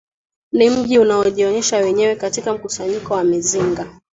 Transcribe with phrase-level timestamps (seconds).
[0.51, 3.97] Ni mji unajionesha wenyewe katika mkusanyiko wa mizinga